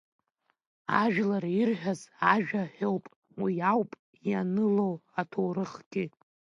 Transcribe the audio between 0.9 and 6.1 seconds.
Ажәлар ирҳәаз ажәа ҳәоуп, уи ауп ианыло аҭоурыхгьы…